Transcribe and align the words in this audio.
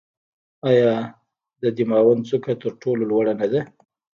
آیا 0.69 0.93
د 1.61 1.63
دماوند 1.77 2.21
څوکه 2.29 2.53
تر 2.63 2.71
ټولو 2.81 3.03
لوړه 3.11 3.33
نه 3.41 3.47
ده؟ 3.51 3.61